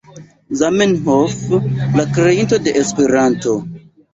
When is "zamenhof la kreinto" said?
0.61-2.61